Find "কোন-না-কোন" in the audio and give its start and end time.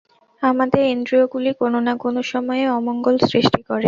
1.59-2.15